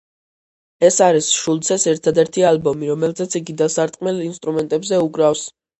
ეს 0.89 0.97
არის 1.07 1.27
შულცეს 1.41 1.85
ერთადერთი 1.93 2.47
ალბომი, 2.55 2.91
რომელზეც 2.95 3.39
იგი 3.43 3.59
დასარტყმელ 3.65 4.27
ინსტრუმენტებზე 4.31 5.07
უკრავს. 5.09 5.51